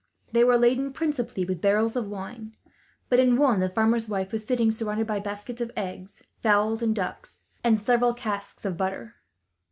[0.31, 2.55] They were laden principally with barrels of wine;
[3.07, 6.95] but in one the farmer's wife was sitting, surrounded by baskets of eggs, fowls, and
[6.95, 9.13] ducks, and several casks of butter.